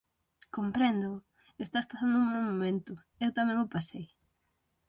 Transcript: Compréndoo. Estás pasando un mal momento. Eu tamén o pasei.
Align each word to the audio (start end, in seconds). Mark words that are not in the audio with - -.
Compréndoo. 0.55 1.17
Estás 1.65 1.85
pasando 1.89 2.15
un 2.23 2.27
mal 2.33 2.45
momento. 2.51 2.91
Eu 3.23 3.29
tamén 3.37 3.57
o 3.65 3.71
pasei. 3.75 4.05